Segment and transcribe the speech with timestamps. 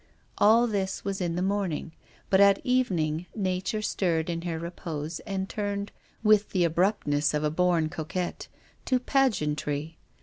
[0.39, 1.91] All this was in the morning.
[2.31, 5.91] But at evening nature .stirred in her repose and turned,
[6.23, 8.47] with the abruptness of a born coquette,
[8.85, 9.99] to pageantry.